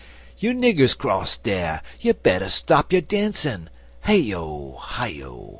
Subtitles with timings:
[0.39, 1.83] You niggers 'cross dar!
[1.99, 3.69] you better stop your dancin'
[4.05, 4.77] (Hey O!
[4.79, 5.49] Hi O!